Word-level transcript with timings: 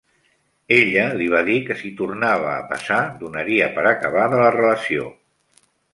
Ella 0.77 1.01
li 1.19 1.27
va 1.33 1.41
dir 1.49 1.57
que 1.67 1.77
si 1.83 1.91
tornava 1.99 2.49
a 2.53 2.65
passar, 2.71 2.99
donaria 3.21 3.69
per 3.79 3.85
acabada 3.95 4.41
la 4.45 4.53
relació. 4.57 5.05